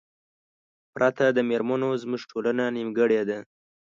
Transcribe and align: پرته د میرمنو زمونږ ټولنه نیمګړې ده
پرته 0.93 1.25
د 1.31 1.39
میرمنو 1.49 1.89
زمونږ 2.01 2.21
ټولنه 2.31 2.63
نیمګړې 2.75 3.21
ده 3.29 3.37